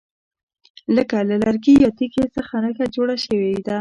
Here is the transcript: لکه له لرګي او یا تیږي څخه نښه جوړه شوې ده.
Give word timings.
لکه 0.95 1.15
له 1.29 1.35
لرګي 1.43 1.73
او 1.77 1.81
یا 1.83 1.89
تیږي 1.97 2.25
څخه 2.35 2.53
نښه 2.63 2.85
جوړه 2.95 3.15
شوې 3.25 3.49
ده. 3.65 3.69